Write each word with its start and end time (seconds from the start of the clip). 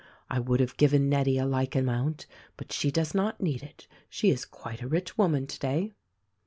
I 0.31 0.39
would 0.39 0.59
have 0.61 0.77
given 0.77 1.09
Nettie 1.09 1.37
a 1.37 1.45
like 1.45 1.75
amount, 1.75 2.25
but 2.57 2.71
she 2.73 2.89
does 2.89 3.13
not 3.13 3.39
need 3.39 3.61
it. 3.61 3.85
She 4.09 4.31
is 4.31 4.45
quite 4.45 4.81
a 4.81 4.87
rich 4.87 5.15
woman 5.15 5.45
today." 5.45 5.91